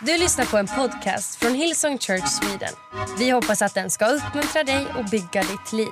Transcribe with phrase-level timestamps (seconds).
[0.00, 2.74] Du lyssnar på en podcast från Hillsong Church Sweden.
[3.18, 5.88] Vi hoppas att den ska uppmuntra dig och bygga ditt liv.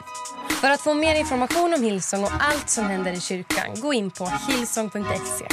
[0.60, 4.10] För att få mer information om Hillsong och allt som händer i kyrkan, gå in
[4.10, 5.46] på hillsong.se.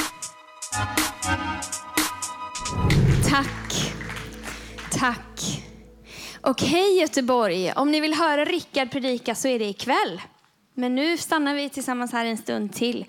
[3.30, 3.94] Tack.
[4.92, 5.64] Tack.
[6.42, 7.74] Och hej Göteborg.
[7.74, 10.22] Om ni vill höra Rickard predika så är det ikväll.
[10.74, 13.06] Men nu stannar vi tillsammans här en stund till.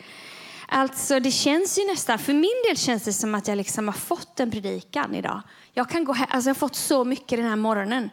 [0.75, 3.95] Alltså det känns ju nästan, för min del känns det som att jag liksom har
[3.95, 5.43] fått en predikan idag.
[5.73, 8.11] Jag kan gå alltså jag har fått så mycket den här morgonen.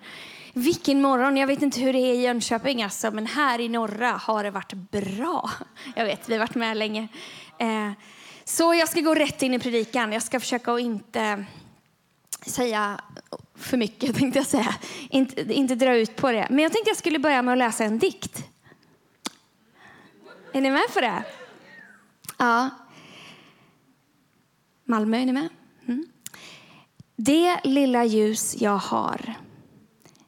[0.53, 1.37] Vilken morgon!
[1.37, 4.51] Jag vet inte hur det är i Jönköping alltså, men här i norra har det
[4.51, 5.49] varit bra.
[5.95, 7.07] Jag vet, vi har varit med länge.
[7.57, 7.91] Eh,
[8.43, 10.13] så jag ska gå rätt in i predikan.
[10.13, 11.45] Jag ska försöka att inte
[12.45, 13.01] säga
[13.55, 14.75] för mycket, tänkte jag säga.
[15.09, 16.47] Inte, inte dra ut på det.
[16.49, 18.43] Men jag tänkte jag skulle börja med att läsa en dikt.
[20.53, 21.23] Är ni med på det?
[22.39, 22.69] Ja.
[24.85, 25.49] Malmö, är ni med?
[25.87, 26.05] Mm.
[27.15, 29.33] Det lilla ljus jag har,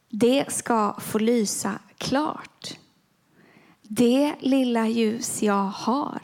[0.09, 2.77] det ska få lysa klart.
[3.81, 6.21] Det lilla ljus jag har,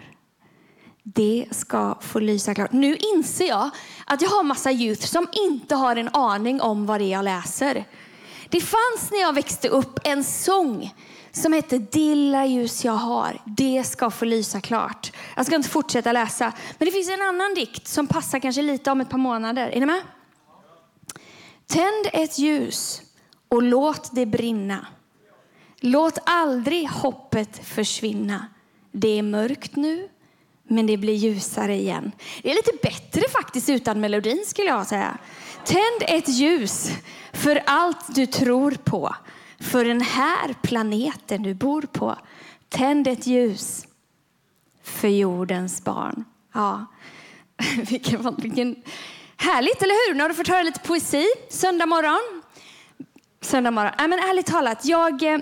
[1.03, 2.71] det ska få lysa klart.
[2.71, 3.69] Nu inser jag
[4.05, 7.25] att jag har massa youth som inte har en aning om vad det är jag
[7.25, 7.85] läser.
[8.49, 10.93] Det fanns när jag växte upp en sång
[11.31, 15.11] som heter Dilla ljus jag har, det ska få lysa klart.
[15.35, 18.91] Jag ska inte fortsätta läsa, men det finns en annan dikt som passar kanske lite
[18.91, 19.69] om ett par månader.
[19.69, 20.01] Är ni med?
[21.67, 23.01] Tänd ett ljus
[23.49, 24.87] och låt det brinna.
[25.79, 28.47] Låt aldrig hoppet försvinna.
[28.91, 30.09] Det är mörkt nu,
[30.63, 32.11] men det blir ljusare igen.
[32.43, 35.17] Det är lite bättre faktiskt utan melodin skulle jag säga.
[35.67, 36.89] Tänd ett ljus
[37.33, 39.15] för allt du tror på.
[39.59, 42.15] För den här planeten du bor på.
[42.69, 43.87] Tänd ett ljus
[44.83, 46.25] för jordens barn.
[46.53, 46.85] Ja,
[47.89, 48.75] vilken, vilken
[49.37, 50.15] härligt, eller hur?
[50.15, 52.41] Nu har du fått höra lite poesi söndag morgon.
[53.41, 53.91] Söndag morgon.
[53.97, 55.39] Nej, men ärligt talat, jag eh,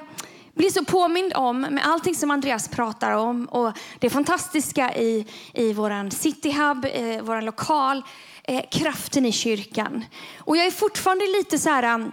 [0.54, 5.74] blir så påmind om med allting som Andreas pratar om och det fantastiska i, i
[5.74, 8.04] vår cityhub, eh, lokal,
[8.48, 10.06] eh, kraften i kyrkan.
[10.38, 12.12] Och jag är fortfarande lite så här um,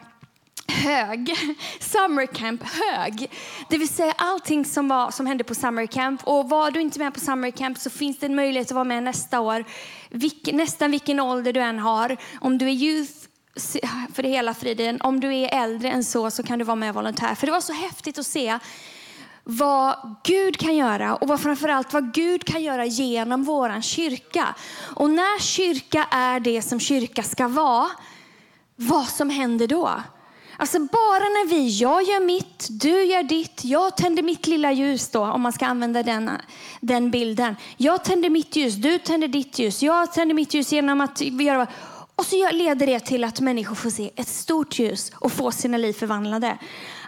[0.68, 1.34] hög.
[1.80, 3.30] Summer camp hög.
[3.68, 6.20] Det vill säga allting som, var, som hände på summer camp.
[6.24, 8.84] Och var du inte med på summer camp så finns det en möjlighet att vara
[8.84, 9.64] med nästa år.
[10.10, 12.16] Vilk, nästan vilken ålder du än har.
[12.40, 13.12] Om du är youth
[14.14, 15.00] för det hela friden.
[15.00, 17.34] Om du är äldre än så så kan du vara med volontär.
[17.34, 18.58] För det var så häftigt att se
[19.44, 24.54] vad Gud kan göra och vad framförallt vad Gud kan göra genom våran kyrka.
[24.96, 27.88] Och när kyrka är det som kyrka ska vara,
[28.76, 29.90] vad som händer då?
[30.56, 35.10] Alltså bara när vi, jag gör mitt, du gör ditt, jag tänder mitt lilla ljus
[35.10, 36.30] då, om man ska använda den,
[36.80, 37.56] den bilden.
[37.76, 41.66] Jag tänder mitt ljus, du tänder ditt ljus, jag tänder mitt ljus genom att göra
[42.16, 45.76] och så leder det till att människor får se ett stort ljus och få sina
[45.76, 46.58] liv förvandlade.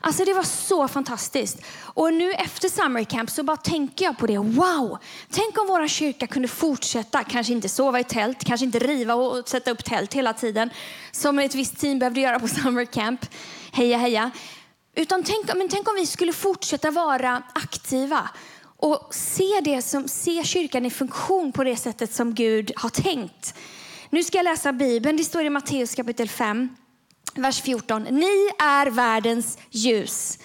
[0.06, 1.58] Alltså det var så fantastiskt.
[1.80, 4.38] Och nu efter summer camp så bara tänker jag på det.
[4.38, 4.98] Wow!
[5.30, 9.48] Tänk om våra kyrka kunde fortsätta, kanske inte sova i tält, kanske inte riva och
[9.48, 10.70] sätta upp tält hela tiden.
[11.12, 13.26] Som ett visst team behövde göra på summer camp.
[13.72, 14.30] Heja heja.
[14.94, 18.30] Utan tänk, men tänk om vi skulle fortsätta vara aktiva
[18.76, 23.54] och se, det som, se kyrkan i funktion på det sättet som Gud har tänkt.
[24.10, 25.16] Nu ska jag läsa Bibeln.
[25.16, 26.68] Det står i Matteus kapitel 5,
[27.34, 28.02] vers 14.
[28.02, 30.38] Ni är världens ljus.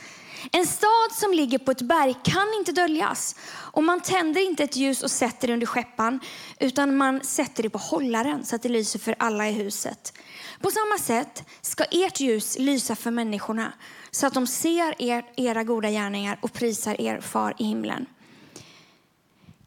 [0.52, 3.36] En stad som ligger på ett berg kan inte döljas.
[3.52, 6.20] Och man tänder inte ett ljus och sätter det under skeppan,
[6.60, 10.14] utan man sätter det på hållaren så att det lyser för alla i huset.
[10.62, 13.74] På samma sätt ska ert ljus lysa för människorna,
[14.12, 18.06] så att de ser er, era goda gärningar och prisar er far i himlen.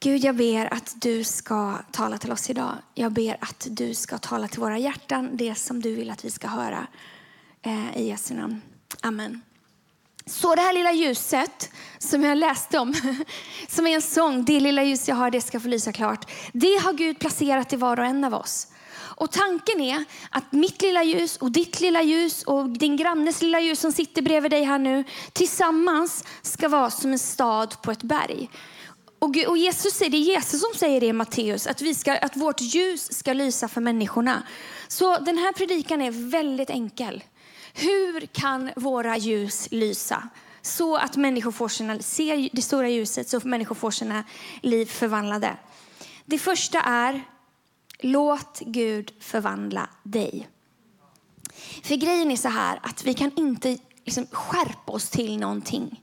[0.02, 2.74] Gud, jag ber att du ska tala till oss idag.
[2.94, 6.30] Jag ber att du ska tala till våra hjärtan, det som du vill att vi
[6.30, 6.86] ska höra.
[7.62, 8.62] Eh, I Jesu namn.
[9.00, 9.42] Amen.
[10.26, 12.94] Så det här lilla ljuset som jag läste om,
[13.68, 16.30] som är en sång, det lilla ljus jag har, det ska få lysa klart.
[16.52, 18.66] Det har Gud placerat i var och en av oss.
[18.94, 23.60] Och tanken är att mitt lilla ljus och ditt lilla ljus och din grannes lilla
[23.60, 28.03] ljus som sitter bredvid dig här nu tillsammans ska vara som en stad på ett
[28.03, 28.50] berg.
[29.22, 32.36] Och, och Jesus, det är Jesus som säger det i Matteus, att, vi ska, att
[32.36, 34.42] vårt ljus ska lysa för människorna.
[34.89, 37.24] Så den här predikan är väldigt enkel.
[37.74, 40.28] Hur kan våra ljus lysa?
[40.63, 44.24] Så att människor får sina, ser det stora ljuset, så att människor får sina
[44.60, 45.57] liv förvandlade.
[46.25, 47.22] Det första är,
[47.98, 50.48] låt Gud förvandla dig.
[51.83, 56.02] För grejen är så här att vi kan inte liksom skärpa oss till någonting.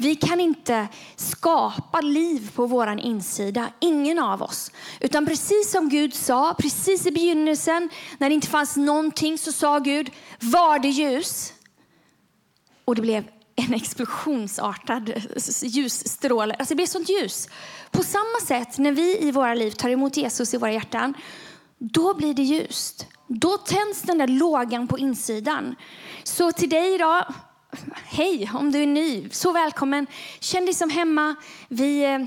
[0.00, 4.70] Vi kan inte skapa liv på vår insida, ingen av oss.
[5.00, 9.78] Utan precis som Gud sa, precis i begynnelsen, när det inte fanns någonting så sa
[9.78, 10.10] Gud,
[10.40, 11.52] var det ljus?
[12.84, 13.24] Och det blev
[13.56, 15.12] en explosionsartad
[15.62, 16.54] ljusstråle.
[16.54, 17.48] Alltså det blev sånt ljus.
[17.90, 21.14] På samma sätt när vi i våra liv tar emot Jesus i våra hjärtan,
[21.78, 23.06] då blir det ljust.
[23.26, 25.76] Då tänds den där lågan på insidan.
[26.24, 27.34] Så till dig idag,
[28.04, 30.06] hej om du är ny, så välkommen.
[30.40, 31.34] Känn dig som hemma.
[31.68, 32.18] Vi eh,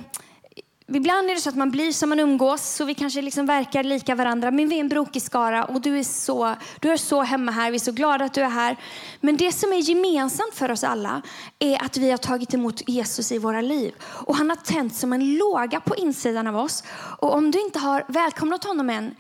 [0.88, 3.84] Ibland är det så att man blir som man umgås, så vi kanske liksom verkar
[3.84, 4.52] lika varandra.
[4.52, 7.72] Men vi är en brokig skara och du är, så, du är så hemma här.
[7.72, 8.78] Vi är så glada att du är här.
[9.22, 11.22] Men det som är gemensamt för oss alla
[11.60, 13.94] är att vi har tagit emot Jesus i våra liv.
[14.02, 16.84] Och han har tänt som en låga på insidan av oss.
[17.20, 19.16] Och om du inte har välkomnat honom än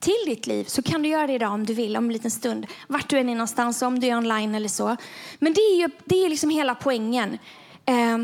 [0.00, 2.30] till ditt liv så kan du göra det idag om du vill, om en liten
[2.30, 2.66] stund.
[2.88, 4.96] Vart du än är någonstans, om du är online eller så.
[5.38, 7.38] Men det är ju det är liksom hela poängen.
[7.84, 8.18] Eh,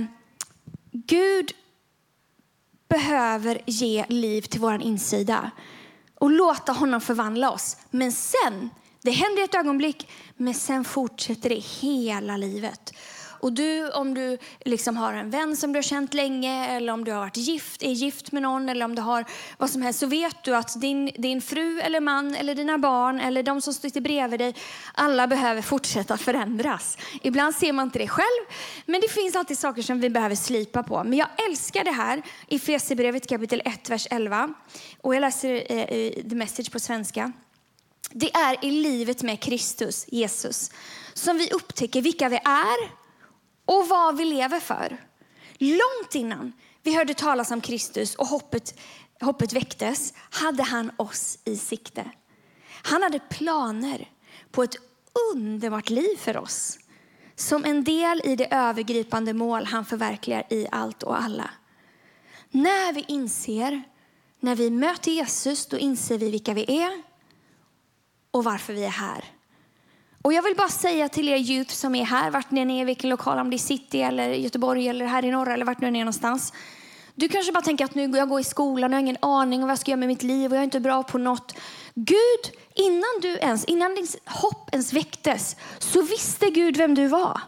[0.93, 1.52] Gud
[2.88, 5.50] behöver ge liv till vår insida
[6.14, 7.76] och låta honom förvandla oss.
[7.90, 8.70] Men sen,
[9.02, 12.93] det händer ett ögonblick, men sen fortsätter det hela livet.
[13.47, 17.05] Och du, om du liksom har en vän som du har känt länge eller om
[17.05, 19.25] du har varit gift, är gift med någon eller om du har
[19.59, 23.21] vad som helst så vet du att din, din fru eller man eller dina barn
[23.21, 24.55] eller de som sitter bredvid dig,
[24.95, 26.99] alla behöver fortsätta förändras.
[27.23, 28.47] Ibland ser man inte det själv,
[28.87, 31.05] men det finns alltid saker som vi behöver slipa på.
[31.05, 34.55] Men jag älskar det här i Fesebrevet kapitel 1, vers 11.
[35.01, 37.33] Och jag läser eh, The Message på svenska.
[38.11, 40.71] Det är i livet med Kristus, Jesus,
[41.15, 43.06] som vi upptäcker vilka vi är
[43.67, 44.97] och vad vi lever för.
[45.59, 46.53] Långt innan
[46.83, 48.79] vi hörde talas om Kristus och hoppet,
[49.21, 52.11] hoppet väcktes hade han oss i sikte.
[52.83, 54.09] Han hade planer
[54.51, 54.77] på ett
[55.33, 56.79] underbart liv för oss
[57.35, 61.51] som en del i det övergripande mål han förverkligar i allt och alla.
[62.51, 63.83] När vi inser,
[64.41, 67.03] när vi möter Jesus, då inser vi vilka vi är
[68.31, 69.25] och varför vi är här.
[70.26, 72.84] Och jag vill bara säga till er youth som är här, vart ni än är,
[72.84, 75.87] vilken lokal, om det är city eller Göteborg eller här i norra eller vart ni
[75.87, 76.52] än är någonstans.
[77.14, 79.62] Du kanske bara tänker att nu jag går i skolan och jag har ingen aning
[79.62, 81.55] om vad jag ska göra med mitt liv och jag är inte bra på något.
[81.94, 87.40] Gud, innan du ens, innan din hopp ens väcktes så visste Gud vem du var.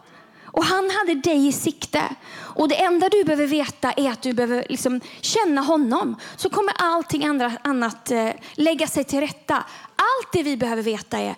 [0.45, 2.01] Och han hade dig i sikte.
[2.35, 6.15] Och det enda du behöver veta är att du behöver liksom känna honom.
[6.35, 9.55] Så kommer allting andra, annat eh, lägga sig till rätta.
[9.95, 11.35] Allt det vi behöver veta är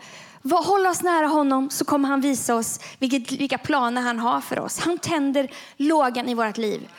[0.50, 4.60] Håll oss nära honom så kommer han visa oss vilket, vilka planer han har för
[4.60, 4.80] oss.
[4.80, 6.90] Han tänder lågan i vårt liv.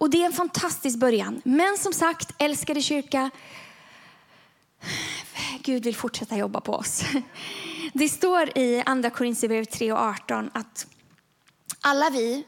[0.00, 1.40] Och det är en fantastisk början.
[1.44, 3.30] Men som sagt, älskade kyrka,
[5.62, 7.02] Gud vill fortsätta jobba på oss.
[7.92, 10.86] Det står i andra Korinthierbrevet 3 och 18 att
[11.80, 12.44] alla vi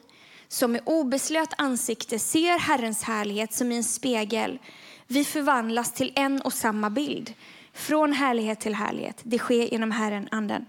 [0.48, 4.58] som med obeslöt ansikte ser Herrens härlighet som i en spegel,
[5.06, 7.34] vi förvandlas till en och samma bild
[7.74, 9.20] från härlighet till härlighet.
[9.22, 10.66] Det sker genom Herren, Anden.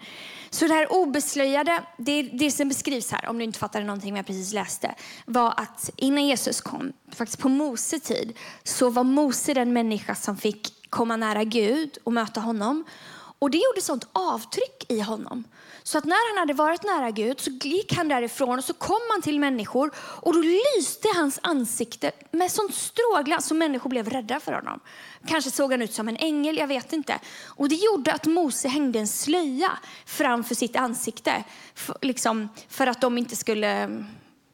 [0.49, 4.25] Så det här obeslöjade, det, det som beskrivs här, om du inte fattade någonting jag
[4.25, 4.95] precis läste,
[5.25, 10.37] var att innan Jesus kom, faktiskt på Mose tid, så var Mose den människa som
[10.37, 12.83] fick komma nära Gud och möta honom.
[13.43, 15.43] Och det gjorde sånt avtryck i honom.
[15.83, 18.99] Så att när han hade varit nära Gud så gick han därifrån och så kom
[19.11, 24.39] han till människor och då lyste hans ansikte med sånt strålglans så människor blev rädda
[24.39, 24.79] för honom.
[25.27, 27.19] Kanske såg han ut som en ängel, jag vet inte.
[27.45, 29.71] Och det gjorde att Mose hängde en slöja
[30.05, 31.43] framför sitt ansikte.
[31.75, 34.05] För, liksom, för att de inte skulle mm,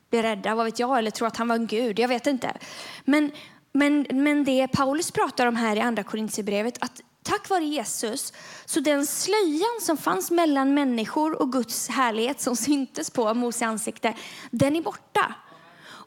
[0.10, 2.58] bli rädda, vad vet jag, eller tro att han var en gud, jag vet inte.
[3.06, 3.32] Men,
[3.72, 8.34] men, men det Paulus pratar om här i andra Korintierbrevet, att tack vare Jesus,
[8.66, 14.14] så den slöjan som fanns mellan människor och Guds härlighet som syntes på Mose ansikte,
[14.52, 15.36] den är borta.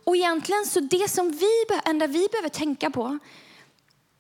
[0.05, 3.19] Och egentligen så det som vi, enda vi behöver tänka på,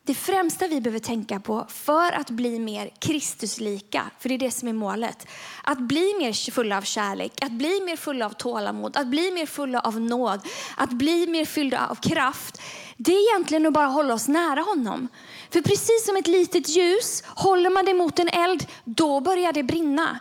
[0.05, 4.51] det främsta vi behöver tänka på för att bli mer Kristuslika, för det är det
[4.51, 5.27] som är målet.
[5.65, 9.47] Att bli mer fulla av kärlek, att bli mer fulla av tålamod, att bli mer
[9.47, 10.41] fulla av nåd,
[10.77, 12.61] att bli mer fyllda av kraft.
[12.97, 15.09] Det är egentligen att bara hålla oss nära honom.
[15.53, 19.63] För precis som ett litet ljus, håller man det mot en eld, då börjar det
[19.63, 20.21] brinna.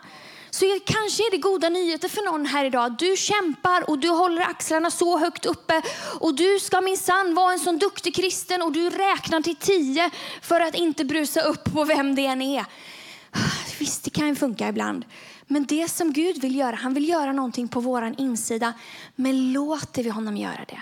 [0.49, 2.95] Så kanske är det goda nyheter för någon här idag.
[2.99, 5.81] Du kämpar och du håller axlarna så högt uppe
[6.19, 10.09] och du ska minsann vara en sån duktig kristen och du räknar till tio
[10.41, 12.65] för att inte brusa upp på vem det än är.
[13.79, 15.05] Visst, det kan ju funka ibland.
[15.47, 18.73] Men det som Gud vill göra, han vill göra någonting på våran insida.
[19.15, 20.81] Men låter vi honom göra det?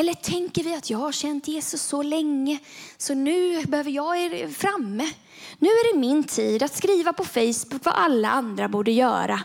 [0.00, 2.58] Eller tänker vi att jag har känt Jesus så länge
[2.98, 5.10] så nu behöver jag er framme.
[5.58, 9.40] Nu är det min tid att skriva på Facebook vad alla andra borde göra.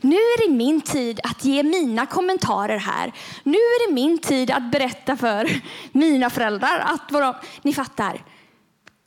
[0.00, 3.12] Nu är det min tid att ge mina kommentarer här.
[3.42, 8.24] Nu är det min tid att berätta för mina föräldrar att vad de, ni fattar.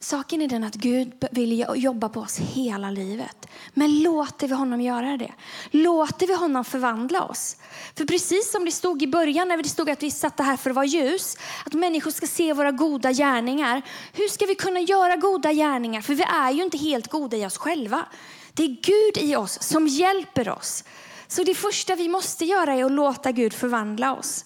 [0.04, 3.48] Saken är den att Gud vill jobba på oss hela livet.
[3.74, 5.32] Men låter vi honom göra det?
[5.72, 7.58] Låter vi honom förvandla oss?
[7.98, 10.70] För precis som det stod i början när det stod att vi satt här för
[10.70, 13.82] att vara ljus, att människor ska se våra goda gärningar.
[14.14, 16.02] Hur ska vi kunna göra goda gärningar?
[16.02, 18.06] För vi är ju inte helt goda i oss själva.
[18.54, 20.84] Det är Gud i oss som hjälper oss.
[21.28, 24.46] Så det första vi måste göra är att låta Gud förvandla oss.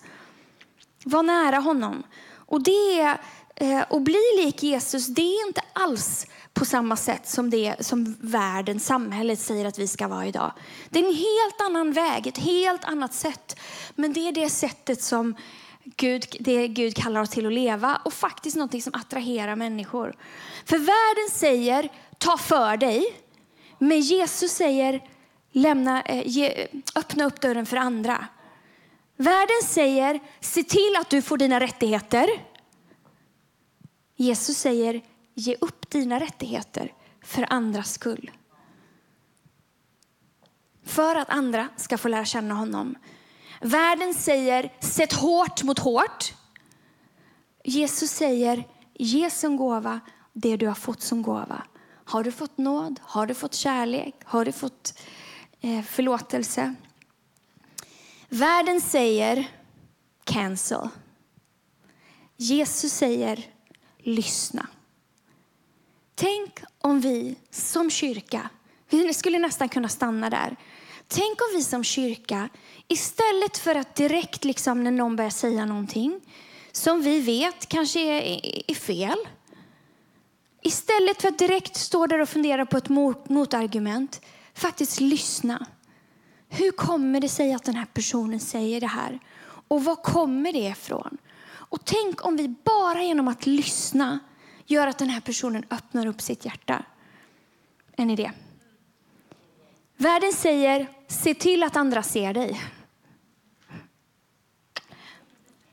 [1.03, 2.03] Var nära honom.
[2.47, 3.17] Och det är
[3.55, 8.15] Eh, och bli lik Jesus, det är inte alls på samma sätt som det som
[8.21, 10.51] världen, samhället säger att vi ska vara idag.
[10.89, 13.59] Det är en helt annan väg, ett helt annat sätt.
[13.95, 15.35] Men det är det sättet som
[15.83, 20.15] Gud, det Gud kallar oss till att leva och faktiskt något som attraherar människor.
[20.65, 23.05] För världen säger ta för dig,
[23.79, 25.01] men Jesus säger
[25.51, 28.27] lämna, eh, ge, öppna upp dörren för andra.
[29.17, 32.29] Världen säger se till att du får dina rättigheter.
[34.15, 35.01] Jesus säger
[35.33, 38.31] ge upp dina rättigheter för andras skull.
[40.83, 42.95] För att andra ska få lära känna honom.
[43.61, 46.33] Världen säger sätt hårt mot hårt.
[47.63, 49.99] Jesus säger ge som gåva
[50.33, 51.63] det du har fått som gåva.
[52.05, 52.99] Har du fått nåd?
[53.03, 54.15] Har du fått kärlek?
[54.23, 54.99] Har du fått
[55.61, 56.75] eh, förlåtelse?
[58.29, 59.47] Världen säger
[60.23, 60.89] cancel.
[62.37, 63.54] Jesus säger
[64.05, 64.67] lyssna.
[66.15, 68.49] Tänk om vi som kyrka,
[68.89, 70.55] vi skulle nästan kunna stanna där.
[71.07, 72.49] Tänk om vi som kyrka,
[72.87, 76.21] istället för att direkt liksom när någon börjar säga någonting
[76.71, 79.17] som vi vet kanske är, är fel.
[80.61, 82.89] Istället för att direkt stå där och fundera på ett
[83.29, 84.21] motargument,
[84.53, 85.65] faktiskt lyssna.
[86.49, 89.19] Hur kommer det sig att den här personen säger det här?
[89.67, 91.17] Och var kommer det ifrån?
[91.69, 94.19] Och tänk om vi bara genom att lyssna
[94.65, 96.83] gör att den här personen öppnar upp sitt hjärta.
[97.97, 98.31] En idé.
[99.97, 102.61] Världen säger, se till att andra ser dig.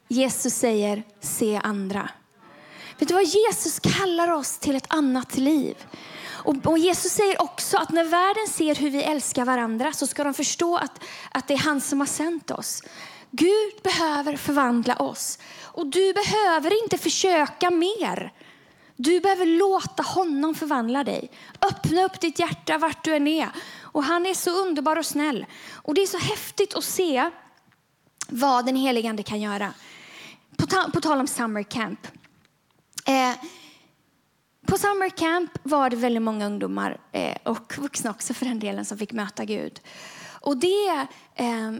[0.08, 2.10] Jesus säger, se andra.
[2.98, 3.24] Vet du vad?
[3.24, 5.76] Jesus kallar oss till ett annat liv.
[6.44, 10.24] Och, och, Jesus säger också att när världen ser hur vi älskar varandra så ska
[10.24, 11.00] de förstå att,
[11.32, 12.82] att det är han som har sänt oss.
[13.34, 15.38] Gud behöver förvandla oss.
[15.62, 18.32] Och du behöver inte försöka mer.
[18.96, 21.30] Du behöver låta honom förvandla dig.
[21.60, 23.48] Öppna upp ditt hjärta vart du än är.
[23.80, 25.46] Och han är så underbar och snäll.
[25.72, 27.30] Och det är så häftigt att se
[28.28, 29.74] vad den helige Ande kan göra.
[30.56, 32.06] På, ta på tal om summer camp.
[33.06, 33.34] Eh,
[34.66, 38.84] på summer camp var det väldigt många ungdomar eh, och vuxna också för den delen
[38.84, 39.80] som fick möta Gud.
[40.40, 41.72] Och det eh,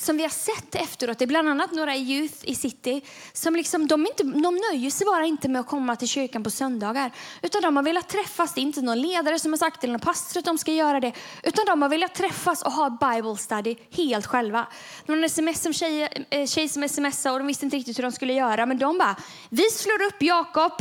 [0.00, 3.00] som vi har sett efteråt, det är bland annat några youth i city
[3.32, 6.50] som liksom, de, inte, de nöjer sig bara inte med att komma till kyrkan på
[6.50, 7.12] söndagar.
[7.42, 10.00] Utan de har velat träffas, det är inte någon ledare som har sagt eller någon
[10.00, 11.12] pastor att de ska göra det.
[11.42, 14.66] Utan de har velat träffas och ha Bible study helt själva.
[15.06, 17.98] Det var en sms som tjej, eh, tjej som smsade och de visste inte riktigt
[17.98, 18.66] hur de skulle göra.
[18.66, 19.16] Men de bara,
[19.48, 20.72] vi slår upp Jakob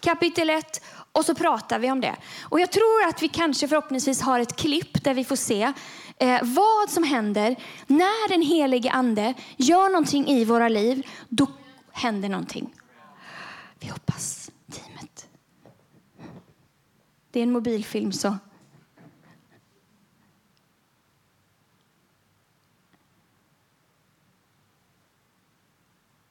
[0.00, 0.82] kapitel 1
[1.12, 2.16] och så pratar vi om det.
[2.42, 5.72] Och jag tror att vi kanske förhoppningsvis har ett klipp där vi får se
[6.20, 7.56] eh, vad som händer
[7.86, 11.06] när den helige ande gör någonting i våra liv.
[11.28, 11.46] Då
[11.92, 12.74] händer någonting.
[13.80, 15.28] Vi hoppas teamet.
[17.30, 18.36] Det är en mobilfilm så.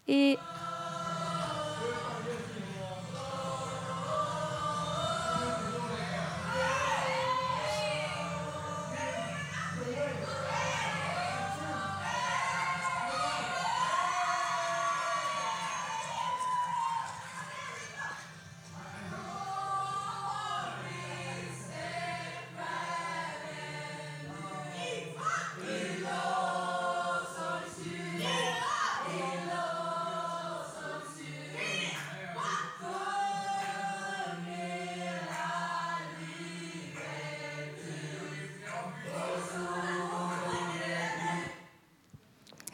[0.06, 0.38] I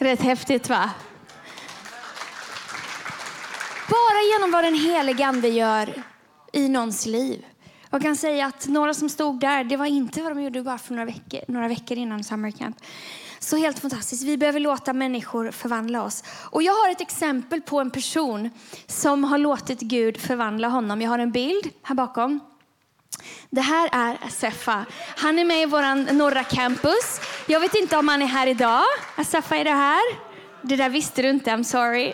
[0.03, 0.89] Rätt häftigt va?
[3.89, 6.03] Bara genom vad den helige Ande gör
[6.53, 7.45] i någons liv.
[7.89, 10.77] Jag kan säga att några som stod där, det var inte vad de gjorde bara
[10.77, 12.77] för några veckor, några veckor innan Summer Camp.
[13.39, 14.24] Så helt fantastiskt.
[14.24, 16.24] Vi behöver låta människor förvandla oss.
[16.51, 18.50] Och jag har ett exempel på en person
[18.88, 21.01] som har låtit Gud förvandla honom.
[21.01, 22.39] Jag har en bild här bakom.
[23.50, 24.86] Det här är Sefa.
[25.17, 27.19] Han är med i vår norra campus.
[27.48, 28.84] Jag vet inte om han är här idag.
[29.16, 30.02] Asafa, är du här?
[30.62, 32.14] Det där visste du inte, I'm sorry.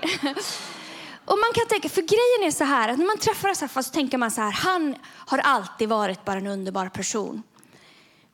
[1.26, 3.94] Och man kan tänka, för grejen är så här, att när man träffar Asafa så
[3.94, 7.44] tänker man så här, han har alltid varit bara en underbar person.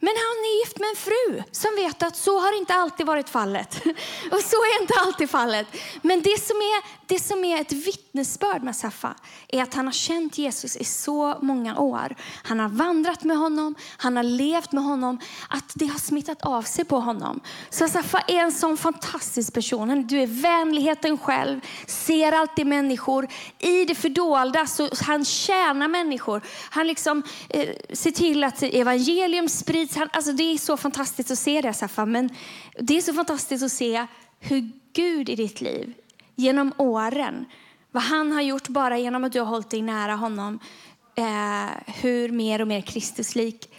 [0.06, 3.30] Men han är gift med en fru som vet att så har inte alltid varit
[3.30, 3.76] fallet.
[4.32, 5.68] Och så är inte alltid fallet.
[6.02, 9.16] Men det som är, det som är ett vittnesbörd med Saffa
[9.48, 12.16] är att han har känt Jesus i så många år.
[12.44, 15.20] Han har vandrat med honom, han har levt med honom,
[15.50, 17.40] att det har smittat av sig på honom.
[17.70, 20.08] Så Saffa är en sån fantastisk person.
[20.08, 23.28] Du är vänligheten själv, ser alltid människor.
[23.60, 26.42] I det fördolda så han tjänar människor.
[26.70, 31.40] Han liksom eh, ser till att evangelium sprids han, alltså det är så fantastiskt att
[31.40, 32.06] se det, Safa.
[32.06, 32.30] Men
[32.80, 34.06] det är så fantastiskt att se
[34.40, 35.94] hur Gud i ditt liv,
[36.36, 37.46] genom åren,
[37.92, 40.60] vad han har gjort bara genom att du har hållit dig nära honom,
[41.16, 43.70] eh, hur mer och mer Kristuslik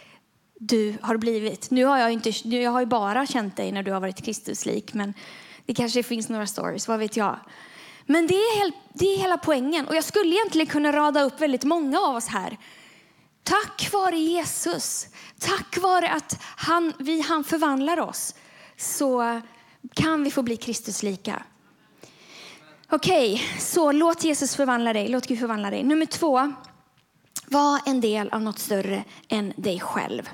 [0.59, 1.71] du har blivit.
[1.71, 4.93] Nu har jag, inte, jag har ju bara känt dig när du har varit Kristuslik,
[4.93, 5.13] men
[5.65, 7.39] det kanske finns några stories, vad vet jag.
[8.05, 9.87] Men det är, helt, det är hela poängen.
[9.87, 12.57] Och jag skulle egentligen kunna rada upp väldigt många av oss här
[13.47, 15.07] Tack vare Jesus,
[15.39, 18.35] tack vare att han, vi, han förvandlar oss,
[18.77, 19.41] så
[19.93, 21.43] kan vi få bli Kristuslika.
[22.89, 25.07] Okej, okay, så låt Jesus förvandla dig.
[25.07, 25.83] Låt Gud förvandla dig.
[25.83, 26.53] Nummer två,
[27.45, 30.29] var en del av något större än dig själv.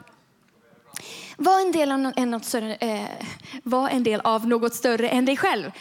[1.38, 3.10] Var en del av något större, eh,
[3.63, 5.72] var en del av något större än dig själv.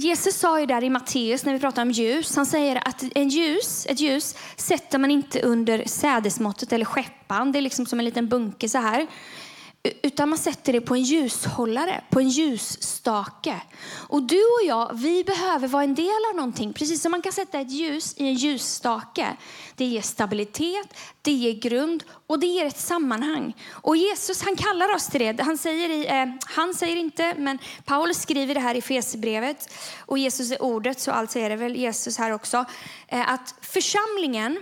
[0.00, 3.28] Jesus sa ju där i Matteus när vi pratar om ljus, han säger att en
[3.28, 8.04] ljus, ett ljus sätter man inte under sädesmåttet eller skeppan, det är liksom som en
[8.04, 9.06] liten bunke så här.
[10.02, 13.60] Utan man sätter det på en ljushållare, på en ljusstake.
[14.08, 16.72] Och du och jag, vi behöver vara en del av någonting.
[16.72, 19.36] Precis som man kan sätta ett ljus i en ljusstake.
[19.76, 23.56] Det ger stabilitet, det ger grund och det ger ett sammanhang.
[23.70, 25.42] Och Jesus han kallar oss till det.
[25.42, 29.74] Han säger, i, eh, han säger inte, men Paulus skriver det här i Fesebrevet.
[30.06, 32.64] Och Jesus är ordet, så alltså är det väl Jesus här också.
[33.08, 34.58] Eh, att församlingen,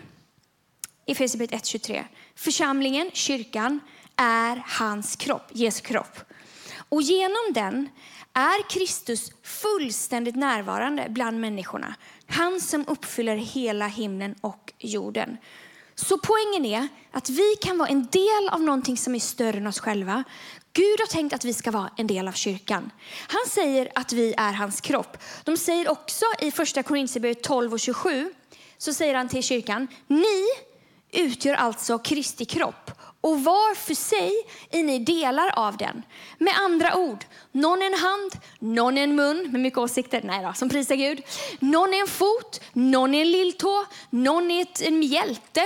[1.07, 2.05] i Fesebrevet 1.23,
[2.37, 3.81] församlingen, kyrkan,
[4.17, 6.19] är hans kropp, Jesu kropp.
[6.89, 7.89] Och genom den
[8.33, 11.95] är Kristus fullständigt närvarande bland människorna.
[12.27, 15.37] Han som uppfyller hela himlen och jorden.
[15.95, 19.67] Så poängen är att vi kan vara en del av någonting som är större än
[19.67, 20.25] oss själva.
[20.73, 22.91] Gud har tänkt att vi ska vara en del av kyrkan.
[23.29, 25.17] Han säger att vi är hans kropp.
[25.45, 28.31] De säger också i första Korinthierbrevet 12 och 27
[28.79, 30.45] så säger han till kyrkan, ni
[31.13, 32.86] utgör alltså Kristi kropp
[33.21, 34.33] och var för sig
[34.71, 36.03] är ni delar av den.
[36.39, 40.45] Med andra ord, någon är en hand, någon är en mun med mycket åsikter, nej
[40.45, 41.23] då, som prisar Gud.
[41.59, 45.63] Någon är en fot, någon är en lilltå, någon är ett, en mjälte.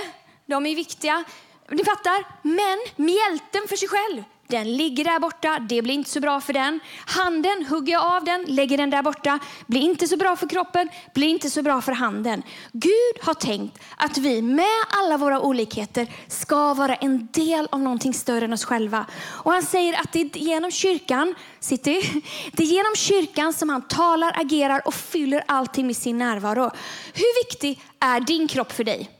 [0.46, 1.24] De är viktiga.
[1.70, 2.24] Ni fattar?
[2.42, 6.52] Men mjälten för sig själv den ligger där borta, det blir inte så bra för
[6.52, 6.80] den.
[7.06, 10.88] Handen, hugger jag av den, lägger den där borta, blir inte så bra för kroppen,
[11.14, 12.42] blir inte så bra för handen.
[12.72, 18.14] Gud har tänkt att vi med alla våra olikheter ska vara en del av någonting
[18.14, 19.06] större än oss själva.
[19.26, 23.82] Och han säger att det är genom kyrkan, City, det är genom kyrkan som han
[23.82, 26.70] talar, agerar och fyller allting med sin närvaro.
[27.14, 29.10] Hur viktig är din kropp för dig?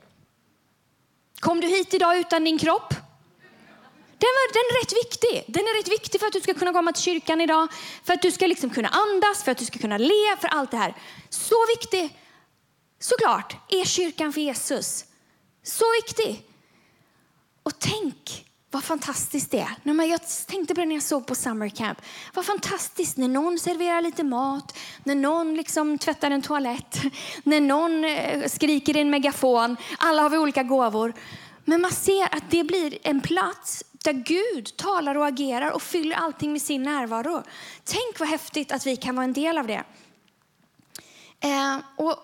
[1.40, 2.94] Kom du hit idag utan din kropp?
[4.20, 5.44] Den, var, den är rätt viktig.
[5.54, 7.68] Den är rätt viktig för att du ska kunna komma till kyrkan idag,
[8.04, 10.70] för att du ska liksom kunna andas, för att du ska kunna le, för allt
[10.70, 10.94] det här.
[11.28, 12.18] Så viktig,
[12.98, 15.04] såklart, är kyrkan för Jesus.
[15.62, 16.46] Så viktig.
[17.62, 20.04] Och tänk vad fantastiskt det är.
[20.04, 21.98] Jag tänkte på det när jag såg på Summer Camp.
[22.34, 27.02] Vad fantastiskt när någon serverar lite mat, när någon liksom tvättar en toalett,
[27.42, 29.76] när någon eh, skriker i en megafon.
[29.98, 31.12] Alla har vi olika gåvor.
[31.64, 36.16] Men man ser att det blir en plats där Gud talar och agerar och fyller
[36.16, 37.42] allting med sin närvaro.
[37.84, 39.84] Tänk vad häftigt att vi kan vara en del av det.
[41.40, 42.16] Eh, och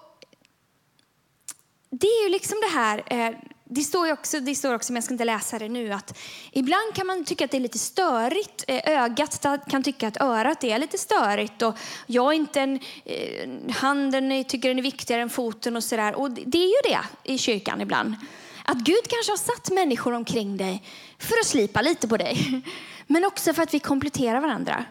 [1.90, 5.04] det är ju liksom det här, eh, det står också, det står också, men jag
[5.04, 6.18] ska inte läsa det nu, att
[6.52, 8.64] ibland kan man tycka att det är lite störigt.
[8.68, 11.74] Eh, ögat kan tycka att örat är lite störigt och
[12.06, 16.14] jag är inte en, eh, handen tycker den är viktigare än foten och sådär.
[16.14, 18.14] Och det är ju det i kyrkan ibland.
[18.68, 20.82] Att Gud kanske har satt människor omkring dig
[21.18, 22.62] för att slipa lite på dig.
[23.06, 24.84] Men också för att vi kompletterar varandra.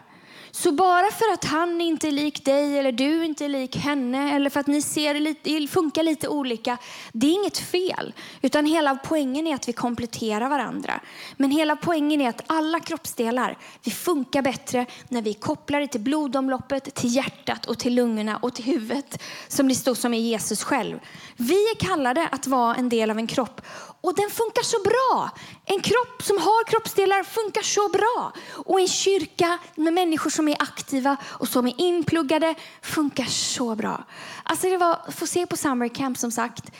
[0.58, 4.34] Så bara för att han inte är lik dig eller du inte är lik henne
[4.34, 6.78] eller för att ni ser lite, funkar lite olika,
[7.12, 8.14] det är inget fel.
[8.42, 11.00] Utan hela poängen är att vi kompletterar varandra.
[11.36, 16.00] Men hela poängen är att alla kroppsdelar, vi funkar bättre när vi kopplar det till
[16.00, 20.62] blodomloppet, till hjärtat och till lungorna och till huvudet som det står som i Jesus
[20.62, 20.98] själv.
[21.36, 23.60] Vi är kallade att vara en del av en kropp
[24.06, 25.30] och den funkar så bra.
[25.64, 28.32] En kropp som har kroppsdelar funkar så bra.
[28.54, 33.74] Och en kyrka med människor som som är aktiva och som är inpluggade funkar så
[33.74, 34.04] bra.
[34.42, 36.72] Alltså det var, få se på Summer Camp som sagt.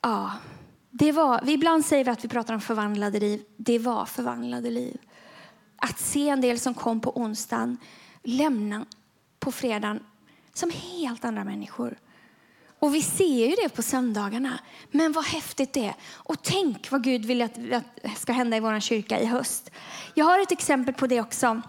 [0.00, 0.32] Ja,
[0.90, 3.42] det var, ibland säger vi att vi pratar om förvandlade liv.
[3.56, 4.98] Det var förvandlade liv.
[5.76, 7.76] Att se en del som kom på onsdagen
[8.22, 8.86] lämna
[9.40, 10.00] på fredagen
[10.54, 11.98] som helt andra människor.
[12.82, 14.58] Och vi ser ju det på söndagarna.
[14.90, 15.94] Men vad häftigt det är.
[16.12, 19.70] Och tänk vad Gud vill att, att ska hända i vår kyrka i höst.
[20.14, 21.62] Jag har ett exempel på det också.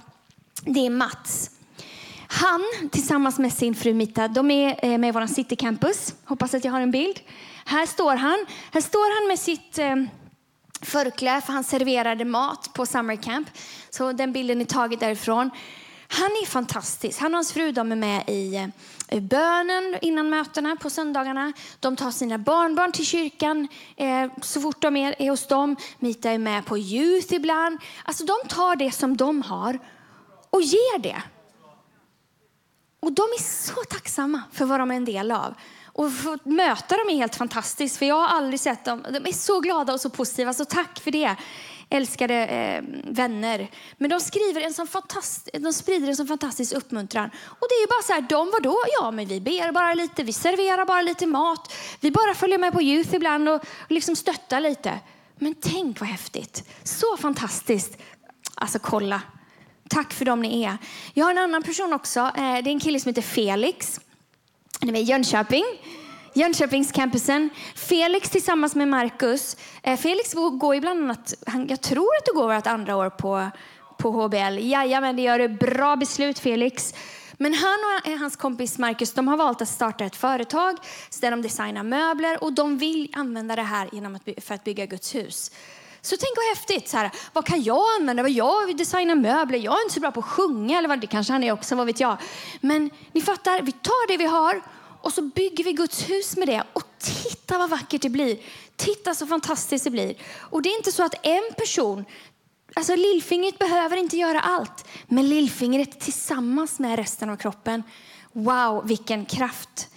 [0.66, 1.52] Det är Mats.
[2.28, 6.14] Han tillsammans med sin fru Mita, de är eh, med i vår City Campus.
[6.26, 7.20] Hoppas att jag har en bild.
[7.66, 8.46] Här står han.
[8.72, 9.96] Här står han med sitt eh,
[10.82, 13.48] förkläde för han serverade mat på Summer Camp.
[13.90, 15.50] Så den bilden är tagen därifrån.
[16.08, 17.20] Han är fantastisk.
[17.20, 18.68] Han och hans fru de är med i eh,
[19.14, 21.54] Eh, bönen innan mötena på söndagarna.
[21.80, 25.76] De tar sina barnbarn till kyrkan eh, så fort de är, är hos dem.
[26.00, 27.78] Mita är med på youth ibland.
[28.04, 29.80] Alltså de tar det som de har
[30.50, 31.24] och ger det.
[33.00, 35.54] Och de är så tacksamma för vad de är en del av.
[35.86, 39.06] Och få möta dem är helt fantastiskt, för jag har aldrig sett dem.
[39.10, 41.36] De är så glada och så positiva, så tack för det
[41.94, 43.70] älskade eh, vänner.
[43.98, 47.30] Men de, skriver en sån fantast, de sprider en sån fantastisk uppmuntran.
[47.46, 48.78] Och det är bara så här, de var då?
[49.00, 51.74] Ja, men vi ber bara lite, vi serverar bara lite mat.
[52.00, 55.00] Vi bara följer med på youth ibland och, och liksom stöttar lite.
[55.36, 56.64] Men tänk vad häftigt.
[56.84, 57.98] Så fantastiskt.
[58.56, 59.22] Alltså kolla.
[59.90, 60.78] Tack för dem ni är.
[61.14, 62.20] Jag har en annan person också.
[62.20, 64.00] Eh, det är en kille som heter Felix.
[64.80, 65.64] Han är med i Jönköping.
[66.36, 67.50] Jönköpingscampusen.
[67.76, 69.58] Felix tillsammans med Marcus.
[69.84, 71.34] Eh, Felix går ibland annat,
[71.68, 73.50] jag tror att du går vårt andra år på,
[73.98, 74.58] på HBL.
[74.60, 75.48] Jajamän, det gör du.
[75.48, 76.94] Bra beslut Felix.
[77.34, 80.78] Men han och eh, hans kompis Marcus de har valt att starta ett företag
[81.22, 84.86] där de designar möbler och de vill använda det här genom att, för att bygga
[84.86, 85.52] Guds hus.
[86.02, 86.90] Så tänk vad häftigt.
[86.90, 88.28] Så här, vad kan jag använda?
[88.28, 89.60] Jag vill designa möbler.
[89.60, 90.78] Jag är inte så bra på att sjunga.
[90.78, 92.18] Eller vad, det kanske han är också, vad vet jag.
[92.62, 94.62] Men ni fattar, vi tar det vi har
[95.04, 96.64] och så bygger vi Guds hus med det.
[96.74, 98.38] Och titta vad vackert det blir.
[98.76, 100.16] Titta så fantastiskt det blir.
[100.36, 102.06] Och det är inte så att en person,
[102.74, 104.86] alltså lillfingret behöver inte göra allt.
[105.08, 107.84] Men lillfingret tillsammans med resten av kroppen.
[108.32, 109.90] Wow, vilken kraft.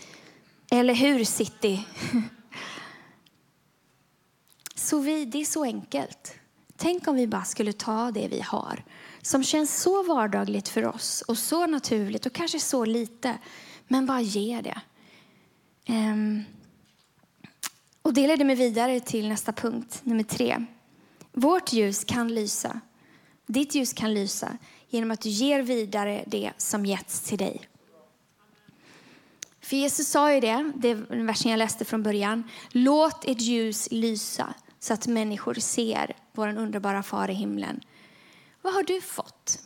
[0.71, 1.85] Eller hur City?
[4.75, 6.35] Så vi, det är så enkelt.
[6.77, 8.85] Tänk om vi bara skulle ta det vi har
[9.23, 13.39] som känns så vardagligt för oss och så naturligt och kanske så lite,
[13.89, 14.81] men bara ge det.
[15.89, 16.45] Um,
[18.03, 20.65] och det leder mig vidare till nästa punkt, nummer tre.
[21.33, 22.81] Vårt ljus kan lysa.
[23.47, 27.69] Ditt ljus kan lysa genom att du ger vidare det som getts till dig.
[29.61, 32.51] För Jesus sa ju det, det är versen jag läste från början.
[32.71, 37.81] Låt ert ljus lysa så att människor ser vår underbara far i himlen.
[38.63, 39.59] Vad har du fått?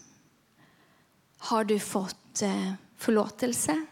[1.38, 3.87] Har du fått eh, förlåtelse?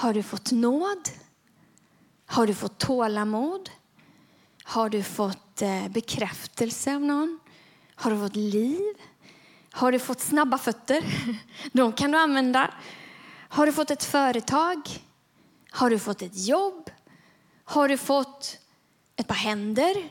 [0.00, 1.08] Har du fått nåd?
[2.26, 3.70] Har du fått tålamod?
[4.62, 7.40] Har du fått eh, bekräftelse av någon?
[7.94, 8.94] Har du fått liv?
[9.70, 11.04] Har du fått snabba fötter?
[11.72, 12.74] De kan du använda.
[13.48, 14.80] Har du fått ett företag?
[15.70, 16.90] Har du fått ett jobb?
[17.64, 18.58] Har du fått
[19.16, 20.10] ett par händer?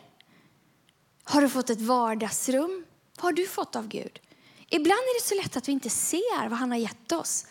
[1.23, 2.85] Har du fått ett vardagsrum?
[3.15, 4.19] Vad har du fått av Gud?
[4.67, 7.45] Ibland är det så lätt att vi inte ser vad han har gett oss.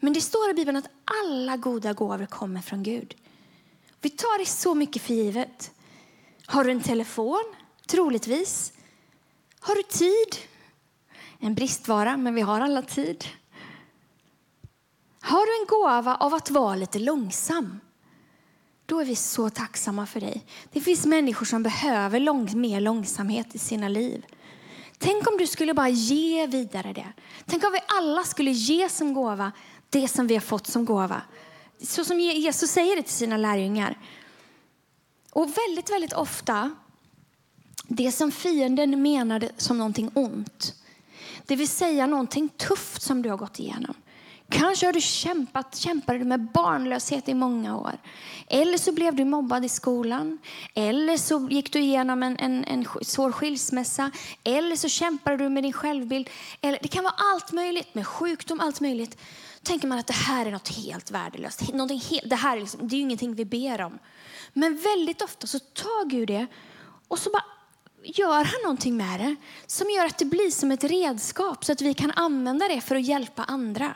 [0.00, 0.90] Men det står i Bibeln att
[1.22, 3.14] alla goda gåvor kommer från Gud.
[4.00, 5.70] Vi tar det så mycket för givet.
[6.46, 7.44] Har du en telefon?
[7.86, 8.72] Troligtvis.
[9.60, 10.36] Har du tid?
[11.38, 13.24] En bristvara, men vi har alla tid.
[15.20, 17.80] Har du en gåva av att vara lite långsam?
[18.86, 20.44] Då är vi så tacksamma för dig.
[20.72, 24.26] Det finns människor som behöver långt, mer långsamhet i sina liv.
[24.98, 27.12] Tänk om du skulle bara ge vidare det.
[27.46, 29.52] Tänk om vi alla skulle ge som gåva
[29.90, 31.22] det som vi har fått som gåva.
[31.82, 33.98] Så som Jesus säger det till sina lärjungar.
[35.32, 36.70] Och väldigt, väldigt ofta,
[37.88, 40.74] det som fienden menade som någonting ont,
[41.46, 43.94] det vill säga någonting tufft som du har gått igenom,
[44.50, 47.98] Kanske har du kämpat, kämpade du med barnlöshet i många år.
[48.46, 50.38] Eller så blev du mobbad i skolan.
[50.74, 54.10] Eller så gick du igenom en, en, en svår skilsmässa.
[54.44, 56.30] Eller så kämpade du med din självbild.
[56.60, 59.18] Eller, det kan vara allt möjligt, med sjukdom, allt möjligt.
[59.68, 61.60] Då tänker man att det här är något helt värdelöst.
[61.60, 63.98] helt, det här är, liksom, det är ju ingenting vi ber om.
[64.52, 66.46] Men väldigt ofta så tar Gud det
[67.08, 67.44] och så bara
[68.04, 71.80] gör han någonting med det som gör att det blir som ett redskap så att
[71.80, 73.94] vi kan använda det för att hjälpa andra.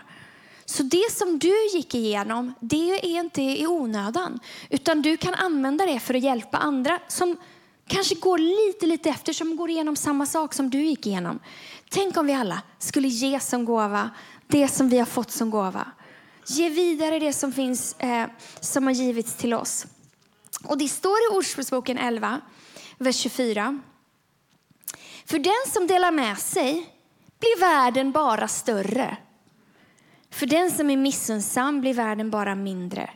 [0.64, 4.40] Så det som du gick igenom, det är inte i onödan.
[4.70, 7.36] Utan du kan använda det för att hjälpa andra som
[7.86, 11.38] kanske går lite, lite efter, som går igenom samma sak som du gick igenom.
[11.88, 14.10] Tänk om vi alla skulle ge som gåva
[14.46, 15.86] det som vi har fått som gåva.
[16.46, 18.26] Ge vidare det som finns, eh,
[18.60, 19.86] som har givits till oss.
[20.64, 22.40] Och det står i Ordspråksboken 11,
[22.98, 23.80] vers 24.
[25.26, 26.72] För den som delar med sig
[27.40, 29.16] blir världen bara större.
[30.30, 33.10] För den som är missunnsam blir världen bara mindre.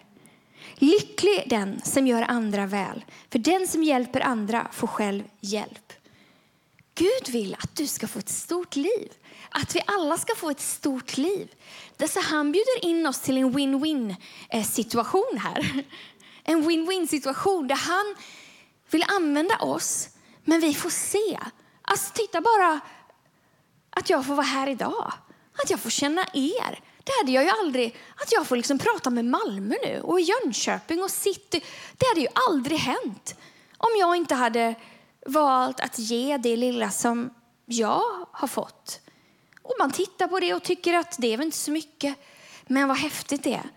[0.78, 5.92] Lycklig den som gör andra väl, för den som hjälper andra får själv hjälp.
[6.94, 9.12] Gud vill att du ska få ett stort liv,
[9.50, 11.48] att vi alla ska få ett stort liv.
[12.08, 14.16] Så han bjuder in oss till en win-win
[14.50, 15.84] eh, situation här.
[16.48, 18.16] En win-win situation där han
[18.90, 20.08] vill använda oss,
[20.44, 21.38] men vi får se.
[21.82, 22.80] Alltså titta bara
[23.90, 25.12] att jag får vara här idag,
[25.62, 26.80] att jag får känna er.
[27.06, 31.02] Det hade jag ju aldrig, att jag får liksom prata med Malmö nu och Jönköping
[31.02, 31.64] och city.
[31.96, 33.34] Det hade ju aldrig hänt
[33.76, 34.74] om jag inte hade
[35.26, 37.30] valt att ge det lilla som
[37.64, 39.00] jag har fått.
[39.62, 42.16] Och man tittar på det och tycker att det är väl inte så mycket.
[42.66, 43.70] Men vad häftigt det är.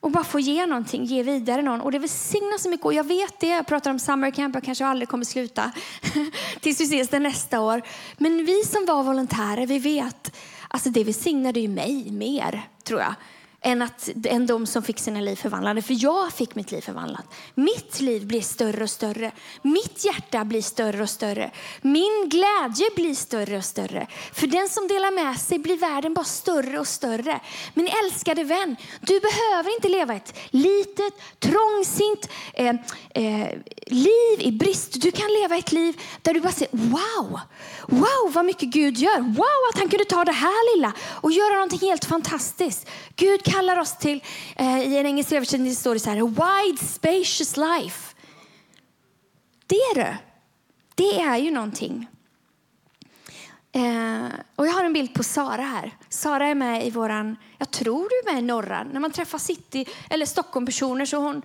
[0.00, 1.80] Och bara få ge någonting, ge vidare någon.
[1.80, 2.86] Och det välsignar så mycket.
[2.86, 5.72] Och jag vet det, jag pratar om summer camp, jag kanske aldrig kommer sluta
[6.60, 7.82] tills vi ses det nästa år.
[8.16, 10.36] Men vi som var volontärer, vi vet
[10.74, 13.14] Alltså det välsignade ju mig mer, tror jag
[13.62, 15.82] än, att, än de som fick sina liv förvandlade.
[15.82, 17.24] För jag fick mitt liv förvandlat.
[17.54, 19.32] Mitt liv blir större och större.
[19.62, 21.50] Mitt hjärta blir större och större.
[21.82, 24.06] Min glädje blir större och större.
[24.32, 27.40] För den som delar med sig blir världen bara större och större.
[27.74, 32.74] Min älskade vän, du behöver inte leva ett litet, trångsint eh,
[33.14, 35.02] eh, liv i brist.
[35.02, 37.40] Du kan leva ett liv där du bara säger wow,
[37.86, 39.18] wow vad mycket Gud gör.
[39.18, 42.88] Wow att han kunde ta det här lilla och göra någonting helt fantastiskt.
[43.16, 44.22] Gud kallar oss till,
[44.56, 48.14] eh, i en engelsk översättning står det så här, a wide spacious life.
[49.66, 50.18] Det är det.
[50.94, 52.06] Det är ju någonting.
[53.72, 55.96] Eh, och jag har en bild på Sara här.
[56.08, 58.84] Sara är med i våran, jag tror du är med i Norra.
[58.92, 61.42] När man träffar city eller Stockholm-personer så hon,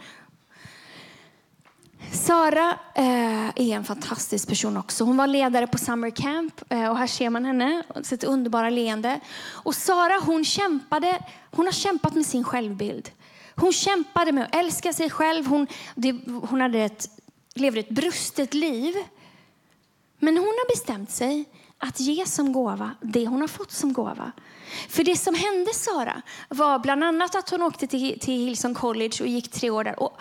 [2.11, 5.03] Sara eh, är en fantastisk person också.
[5.03, 9.19] Hon var ledare på Summer Camp eh, och här ser man henne, sitt underbara leende.
[9.47, 11.19] Och Sara hon kämpade,
[11.51, 13.09] hon har kämpat med sin självbild.
[13.55, 15.45] Hon kämpade med att älska sig själv.
[15.45, 16.15] Hon, det,
[16.49, 17.09] hon hade ett,
[17.55, 18.95] levde ett brustet liv.
[20.19, 21.45] Men hon har bestämt sig
[21.79, 24.31] att ge som gåva det hon har fått som gåva.
[24.89, 29.17] För det som hände Sara var bland annat att hon åkte till, till Hillsong College
[29.21, 29.99] och gick tre år där.
[29.99, 30.19] Och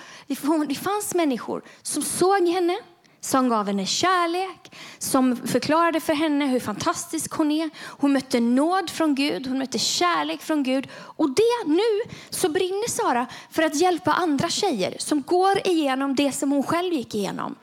[0.69, 2.79] det fanns människor som såg henne,
[3.21, 7.71] som gav henne kärlek, som förklarade för henne hur fantastisk hon är.
[7.83, 10.88] Hon mötte nåd från Gud, hon mötte kärlek från Gud.
[10.92, 16.33] Och det nu så brinner Sara för att hjälpa andra tjejer som går igenom det
[16.33, 17.57] som hon själv gick igenom.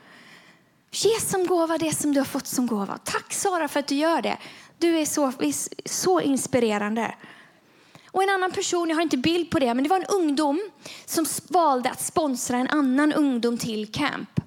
[0.94, 2.98] Ge som gåva det som du har fått som gåva.
[3.04, 4.38] Tack Sara för att du gör det.
[4.78, 5.32] Du är så,
[5.84, 7.14] så inspirerande.
[8.10, 10.70] Och en annan person, jag har inte bild på det, men det var en ungdom
[11.06, 14.40] som valde att sponsra en annan ungdom till camp.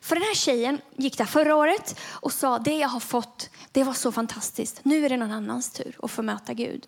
[0.00, 3.84] För den här tjejen gick där förra året och sa det jag har fått, det
[3.84, 4.80] var så fantastiskt.
[4.82, 6.86] Nu är det någon annans tur att få möta Gud.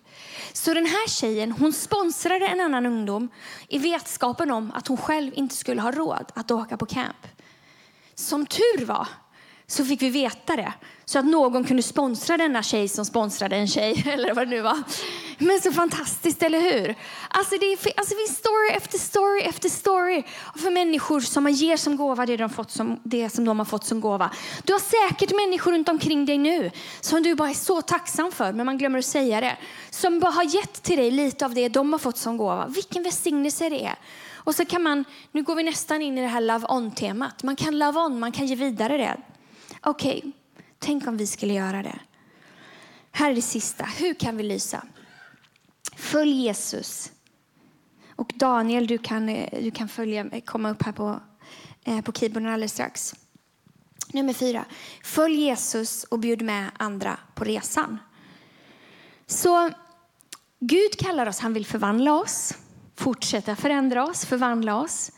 [0.53, 3.29] Så den här tjejen, hon sponsrade en annan ungdom
[3.67, 7.27] i vetskapen om att hon själv inte skulle ha råd att åka på camp.
[8.21, 9.07] Som tur var
[9.71, 10.73] så fick vi veta det.
[11.05, 14.03] Så att någon kunde sponsra denna tjej som sponsrade en tjej.
[14.13, 14.83] Eller vad det nu var.
[15.37, 16.95] Men så fantastiskt, eller hur?
[17.29, 20.23] Alltså det, är, alltså det finns story efter story efter story.
[20.55, 23.65] För människor som man ger som gåva det de, fått som, det som de har
[23.65, 24.31] fått som gåva.
[24.63, 28.53] Du har säkert människor runt omkring dig nu som du bara är så tacksam för,
[28.53, 29.57] men man glömmer att säga det.
[29.89, 32.67] Som bara har gett till dig lite av det de har fått som gåva.
[32.67, 33.95] Vilken välsignelse det är.
[34.43, 37.43] Och så kan man, nu går vi nästan in i det här love on-temat.
[37.43, 39.17] Man kan love on, man kan ge vidare det.
[39.81, 40.31] Okej, okay.
[40.79, 41.99] tänk om vi skulle göra det.
[43.11, 43.83] Här är det sista.
[43.83, 44.85] Hur kan vi lysa?
[45.95, 47.11] Följ Jesus.
[48.15, 51.19] Och Daniel, du kan, eh, du kan följa, komma upp här på,
[51.83, 53.15] eh, på keyboarden alldeles strax.
[54.13, 54.65] Nummer fyra.
[55.03, 57.99] Följ Jesus och bjud med andra på resan.
[59.27, 59.69] Så
[60.59, 62.53] Gud kallar oss, han vill förvandla oss,
[63.01, 65.11] fortsätta förändra oss, förvandla oss.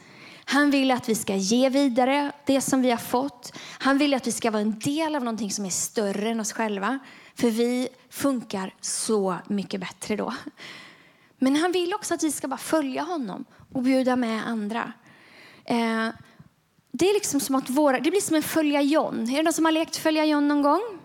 [0.45, 3.53] Han vill att vi ska ge vidare det som vi har fått.
[3.79, 6.53] Han vill att vi ska vara en del av någonting som är större än oss
[6.53, 6.99] själva.
[7.35, 10.33] För vi funkar så mycket bättre då.
[11.37, 14.93] Men han vill också att vi ska bara följa honom och bjuda med andra.
[15.65, 16.09] Eh,
[16.91, 19.29] det är liksom som att våra, det blir som en följa John.
[19.29, 20.99] Är det någon som har lekt följa John någon gång?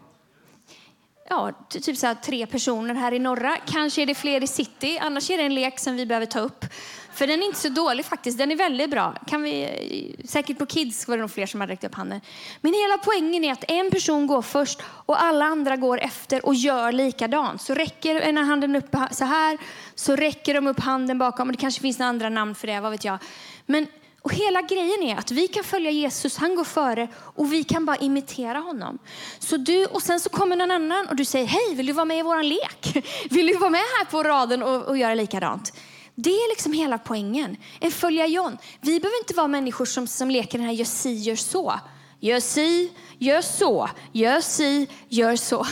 [1.31, 3.57] Ja, typ så tre personer här i norra.
[3.67, 4.99] Kanske är det fler i city.
[4.99, 6.65] Annars är det en lek som vi behöver ta upp.
[7.13, 8.39] För den är inte så dålig faktiskt.
[8.39, 9.15] Den är väldigt bra.
[9.27, 12.21] Kan vi, eh, säkert på Kids var det nog fler som hade räckt upp handen.
[12.61, 16.55] Men hela poängen är att en person går först och alla andra går efter och
[16.55, 17.63] gör likadant.
[17.63, 19.59] Så räcker ena handen upp så här,
[19.95, 21.49] så räcker de upp handen bakom.
[21.49, 23.19] Och det kanske finns några andra namn för det, vad vet jag.
[23.67, 23.87] Men
[24.29, 27.85] och hela grejen är att vi kan följa Jesus, han går före och vi kan
[27.85, 28.99] bara imitera honom.
[29.39, 32.05] Så du, och sen så kommer någon annan och du säger, hej vill du vara
[32.05, 33.05] med i våran lek?
[33.31, 35.73] Vill du vara med här på raden och, och göra likadant?
[36.15, 37.57] Det är liksom hela poängen.
[37.81, 38.59] En följa John.
[38.81, 41.81] Vi behöver inte vara människor som, som leker den här gör si, gör så.
[42.21, 43.89] Gör si, gör så.
[44.13, 45.67] Gör si, gör så.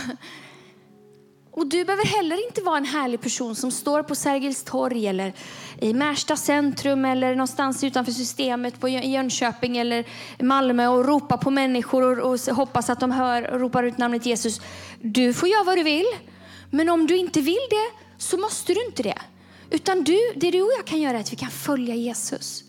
[1.57, 5.33] Och du behöver heller inte vara en härlig person som står på Sergels torg eller
[5.81, 10.05] i Märsta centrum eller någonstans utanför systemet på Jönköping eller
[10.43, 14.61] Malmö och ropar på människor och, hoppas att de hör och ropar ut namnet Jesus.
[15.01, 16.07] Du får göra vad du vill.
[16.71, 19.19] Men om du inte vill det så måste du inte det.
[19.71, 22.65] Utan du, det du och jag kan göra är att vi kan följa Jesus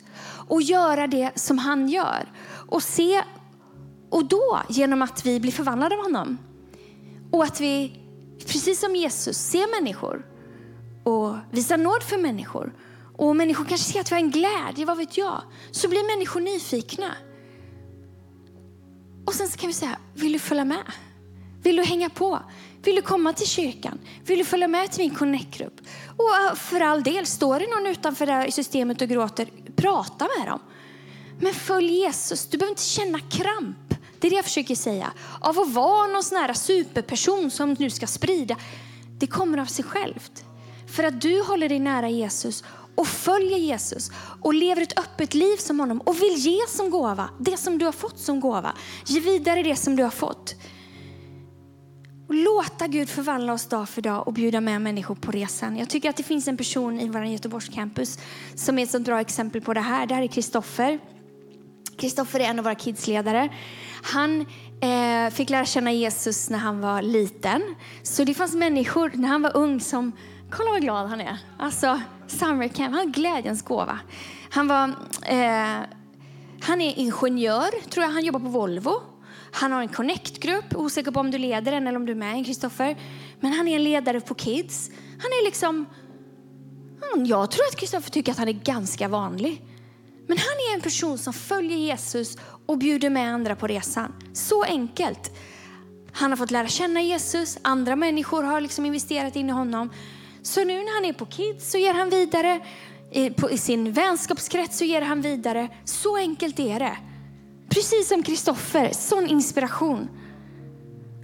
[0.47, 2.31] och göra det som han gör.
[2.69, 3.23] Och se,
[4.09, 6.37] och då genom att vi blir förvandlade av honom
[7.31, 7.96] och att vi,
[8.45, 10.25] precis som Jesus, ser människor
[11.03, 12.73] och visar nåd för människor
[13.17, 16.41] och människor kanske ser att vi har en glädje, vad vet jag, så blir människor
[16.41, 17.11] nyfikna.
[19.25, 20.83] Och sen kan vi säga, vill du följa med?
[21.61, 22.39] Vill du hänga på?
[22.83, 23.99] Vill du komma till kyrkan?
[24.25, 25.81] Vill du följa med till min connect-grupp?
[26.17, 30.27] Och eh, för all del, står det någon utanför det här systemet och gråter, prata
[30.39, 30.59] med dem.
[31.39, 32.45] Men följ Jesus.
[32.45, 33.93] Du behöver inte känna kramp.
[34.19, 35.13] Det är det jag försöker säga.
[35.39, 38.55] Av att vara någon sån här superperson som du ska sprida.
[39.19, 40.43] Det kommer av sig självt.
[40.87, 42.63] För att du håller dig nära Jesus
[42.95, 47.29] och följer Jesus och lever ett öppet liv som honom och vill ge som gåva
[47.39, 48.73] det som du har fått som gåva.
[49.05, 50.55] Ge vidare det som du har fått.
[52.27, 55.77] Och låta Gud förvandla oss dag för dag och bjuda med människor på resan.
[55.77, 58.19] Jag tycker att det finns en person i vår Göteborgs campus
[58.55, 60.07] som är ett bra exempel på det här.
[60.07, 60.99] Det här är Kristoffer.
[61.97, 63.49] Kristoffer är en av våra kidsledare.
[64.03, 64.45] Han
[64.81, 67.75] eh, fick lära känna Jesus när han var liten.
[68.03, 70.11] Så det fanns människor när han var ung som,
[70.51, 71.37] kolla vad glad han är.
[71.59, 73.99] Alltså, summer camp, han har glädjens gåva.
[74.49, 74.87] Han var,
[75.25, 75.85] eh,
[76.61, 78.11] han är ingenjör, tror jag.
[78.11, 79.01] Han jobbar på Volvo.
[79.51, 82.45] Han har en connect-grupp, osäker på om du leder den eller om du är med
[82.45, 82.97] Kristoffer.
[83.39, 84.89] Men han är en ledare på Kids.
[85.19, 85.85] Han är liksom,
[87.13, 89.66] mm, jag tror att Kristoffer tycker att han är ganska vanlig.
[90.27, 94.13] Men han är en person som följer Jesus och bjuder med andra på resan.
[94.33, 95.31] Så enkelt.
[96.11, 99.89] Han har fått lära känna Jesus, andra människor har liksom investerat in i honom.
[100.41, 102.59] Så nu när han är på Kids så ger han vidare,
[103.51, 105.69] i sin vänskapskrets så ger han vidare.
[105.85, 106.97] Så enkelt är det.
[107.69, 110.09] Precis som Kristoffer, sån inspiration.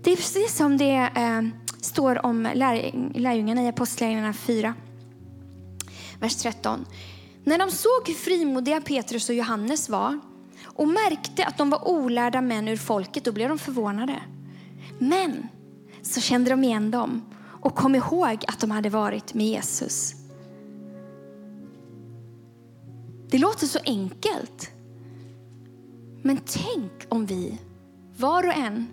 [0.03, 1.41] Det är precis som det eh,
[1.81, 4.73] står om lär, lärjungarna i Apostlagärningarna 4,
[6.19, 6.85] vers 13.
[7.43, 10.19] När de såg hur frimodiga Petrus och Johannes var
[10.63, 14.21] och märkte att de var olärda män ur folket, då blev de förvånade.
[14.99, 15.47] Men
[16.01, 17.21] så kände de igen dem
[17.61, 20.15] och kom ihåg att de hade varit med Jesus.
[23.29, 24.69] Det låter så enkelt.
[26.21, 27.57] Men tänk om vi,
[28.17, 28.87] var och en,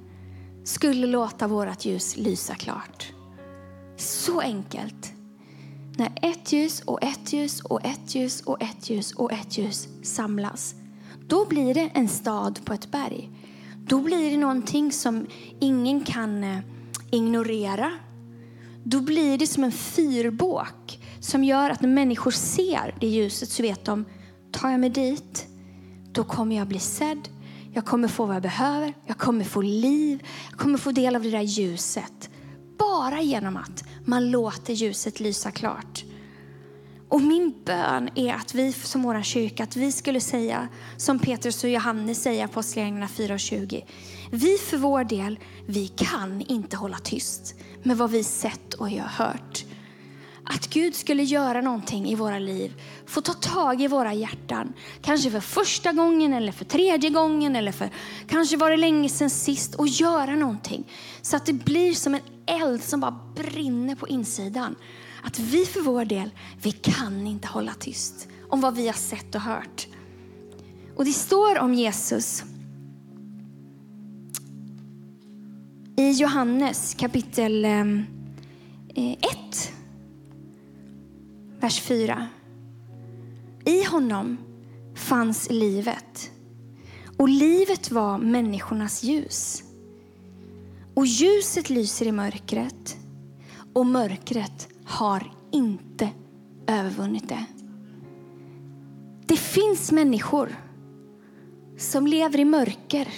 [0.64, 3.12] skulle låta vårt ljus lysa klart.
[3.96, 5.12] Så enkelt.
[6.00, 9.88] När ett ljus och ett ljus och ett ljus och ett ljus och ett ljus
[10.02, 10.74] samlas,
[11.28, 13.30] då blir det en stad på ett berg.
[13.86, 15.26] Då blir det någonting som
[15.60, 16.58] ingen kan eh,
[17.10, 17.92] ignorera.
[18.84, 23.62] Då blir det som en fyrbåk som gör att när människor ser det ljuset så
[23.62, 24.04] vet de,
[24.52, 25.46] tar jag mig dit
[26.12, 27.28] då kommer jag bli sedd.
[27.72, 28.94] Jag kommer få vad jag behöver.
[29.06, 30.26] Jag kommer få liv.
[30.50, 32.30] Jag kommer få del av det där ljuset.
[32.80, 36.04] Bara genom att man låter ljuset lysa klart.
[37.08, 41.64] Och min bön är att vi som vår kyrka, att vi skulle säga som Petrus
[41.64, 43.84] och Johannes säger i Apostlagärningarna 4.20.
[44.30, 49.64] Vi för vår del, vi kan inte hålla tyst med vad vi sett och hört.
[50.52, 54.72] Att Gud skulle göra någonting i våra liv, få ta tag i våra hjärtan.
[55.02, 57.90] Kanske för första gången eller för tredje gången eller för
[58.28, 60.84] kanske var det länge sedan sist och göra någonting.
[61.22, 64.76] Så att det blir som en eld som bara brinner på insidan.
[65.22, 66.30] att vi för vår del,
[66.62, 69.86] vi kan inte hålla tyst om vad vi har sett och hört.
[70.96, 72.44] Och det står om Jesus
[75.96, 77.72] i Johannes kapitel 1,
[78.94, 79.80] eh,
[81.61, 82.28] vers 4.
[83.64, 84.36] I honom
[84.94, 86.30] fanns livet
[87.16, 89.62] och livet var människornas ljus.
[90.94, 92.96] Och ljuset lyser i mörkret
[93.72, 96.08] och mörkret har inte
[96.66, 97.44] övervunnit det.
[99.26, 100.56] Det finns människor
[101.78, 103.08] som lever i mörker.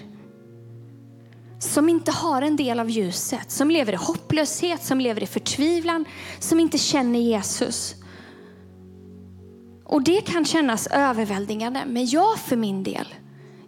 [1.58, 6.04] Som inte har en del av ljuset, som lever i hopplöshet, som lever i förtvivlan,
[6.38, 8.01] som inte känner Jesus.
[9.92, 13.14] Och det kan kännas överväldigande, men jag för min del,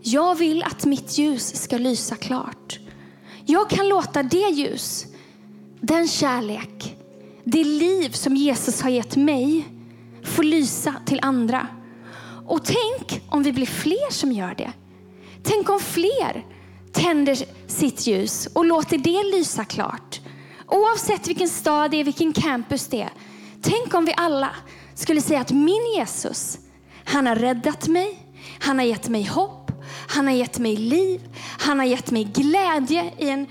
[0.01, 2.79] jag vill att mitt ljus ska lysa klart.
[3.47, 5.07] Jag kan låta det ljus,
[5.81, 6.97] den kärlek,
[7.45, 9.65] det liv som Jesus har gett mig
[10.23, 11.67] få lysa till andra.
[12.47, 14.73] Och tänk om vi blir fler som gör det.
[15.43, 16.45] Tänk om fler
[16.93, 20.21] tänder sitt ljus och låter det lysa klart.
[20.67, 23.13] Oavsett vilken stad det är, vilken campus det är.
[23.63, 24.51] Tänk om vi alla
[24.95, 26.59] skulle säga att min Jesus,
[27.05, 28.19] han har räddat mig,
[28.61, 29.71] han har gett mig hopp,
[30.09, 31.21] han har gett mig liv,
[31.59, 33.47] han har gett mig glädje i en,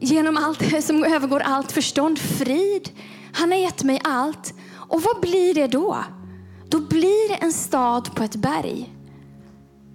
[0.00, 2.90] genom allt som övergår allt förstånd, frid.
[3.32, 4.54] Han har gett mig allt.
[4.72, 6.04] Och vad blir det då?
[6.68, 8.94] Då blir det en stad på ett berg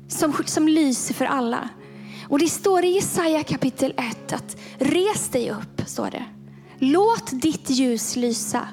[0.08, 1.70] som, som lyser för alla.
[2.30, 6.26] Och det står i Jesaja kapitel 1 att res dig upp, står det.
[6.78, 8.68] Låt ditt ljus lysa.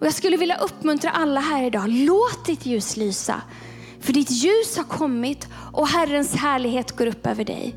[0.00, 3.42] Och jag skulle vilja uppmuntra alla här idag, låt ditt ljus lysa.
[4.00, 7.74] För ditt ljus har kommit och Herrens härlighet går upp över dig.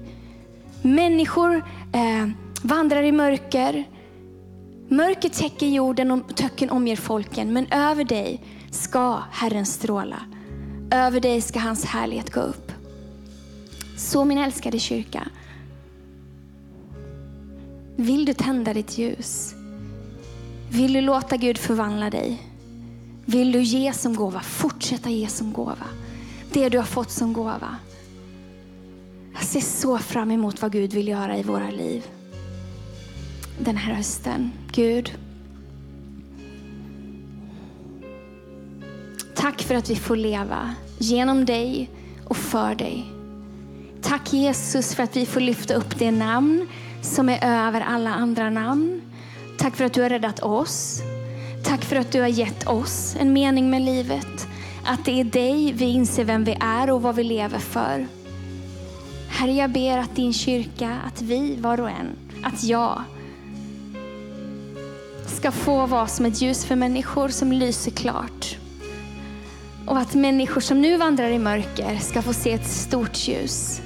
[0.82, 1.56] Människor
[1.94, 2.30] eh,
[2.62, 3.84] vandrar i mörker.
[4.88, 7.54] Mörker täcker jorden och töcken omger folken.
[7.54, 10.20] Men över dig ska Herren stråla.
[10.92, 12.72] Över dig ska hans härlighet gå upp.
[13.98, 15.28] Så min älskade kyrka.
[17.96, 19.56] Vill du tända ditt ljus?
[20.74, 22.42] Vill du låta Gud förvandla dig?
[23.26, 24.40] Vill du ge som gåva?
[24.40, 25.88] Fortsätta ge som gåva.
[26.54, 27.76] Det du har fått som gåva.
[29.34, 32.04] Jag ser så fram emot vad Gud vill göra i våra liv
[33.60, 34.52] den här hösten.
[34.72, 35.18] Gud,
[39.36, 41.90] tack för att vi får leva genom dig
[42.26, 43.06] och för dig.
[44.02, 46.68] Tack Jesus för att vi får lyfta upp det namn
[47.02, 49.02] som är över alla andra namn.
[49.64, 51.02] Tack för att du har räddat oss.
[51.64, 54.48] Tack för att du har gett oss en mening med livet.
[54.86, 58.08] Att det är dig vi inser vem vi är och vad vi lever för.
[59.30, 62.08] Herre, jag ber att din kyrka, att vi var och en,
[62.44, 63.04] att jag
[65.28, 68.58] ska få vara som ett ljus för människor som lyser klart.
[69.88, 73.82] Och att människor som nu vandrar i mörker ska få se ett stort ljus.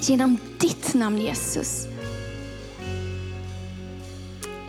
[0.00, 1.89] Genom ditt namn Jesus.